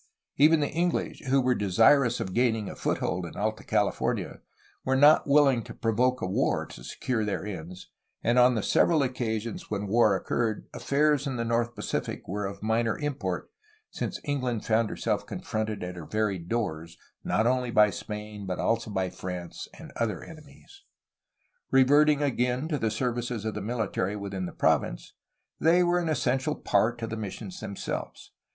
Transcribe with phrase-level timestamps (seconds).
[0.37, 4.41] Even the Enghsh, who were desirous of gaining a foothold in Alta California,
[4.83, 7.91] were not wilhng to provoke a war to secure their ends,
[8.23, 12.63] and on the several occasions when war occurred affairs in the north Pacific were of
[12.63, 13.51] minor import,
[13.91, 18.89] since England found herself confronted at her very doors not only by Spain but also
[18.89, 20.81] by France and other enemies.
[21.69, 25.13] Reverting again to the services of the military within the province,
[25.59, 28.31] they were an essential part of the missions themselves.